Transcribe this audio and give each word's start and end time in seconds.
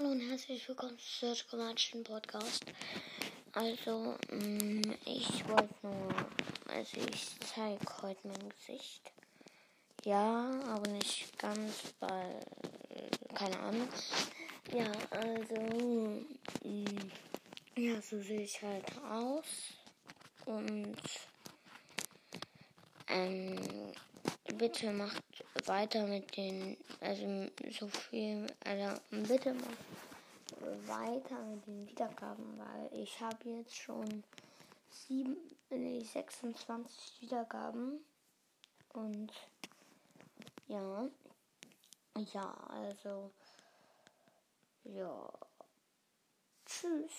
herzlich 0.00 0.66
willkommen 0.66 0.98
zu 0.98 1.26
Search 1.26 1.46
Commercial 1.46 2.02
Podcast. 2.02 2.64
Also, 3.52 4.16
mh, 4.30 4.94
ich 5.04 5.46
wollte 5.46 5.74
nur, 5.82 6.08
also 6.68 6.96
ich 7.12 7.28
zeige 7.54 7.84
heute 8.00 8.26
mein 8.26 8.48
Gesicht. 8.48 9.12
Ja, 10.06 10.50
aber 10.68 10.88
nicht 10.88 11.38
ganz, 11.38 11.92
weil, 12.00 12.40
keine 13.34 13.58
Ahnung. 13.60 13.88
Ja, 14.72 14.90
also, 15.10 16.22
mh, 16.64 16.90
ja, 17.76 18.00
so 18.00 18.22
sehe 18.22 18.40
ich 18.40 18.62
halt 18.62 18.86
aus. 19.02 19.74
Und, 20.46 20.96
ähm, 23.08 23.92
bitte 24.56 24.92
macht 24.92 25.22
weiter 25.66 26.06
mit 26.06 26.36
den, 26.36 26.76
also 27.00 27.48
so 27.70 27.88
viel, 27.88 28.46
also 28.64 29.00
bitte 29.10 29.54
macht 29.54 29.76
weiter 30.60 31.42
mit 31.44 31.66
den 31.66 31.88
Wiedergaben, 31.88 32.58
weil 32.58 32.90
ich 32.92 33.20
habe 33.20 33.48
jetzt 33.48 33.76
schon 33.76 34.24
sieben, 34.90 35.36
nee, 35.70 36.00
26 36.00 37.22
Wiedergaben 37.22 38.00
und 38.92 39.32
ja, 40.68 41.08
ja, 42.32 42.54
also 42.68 43.30
ja, 44.84 45.30
tschüss. 46.66 47.12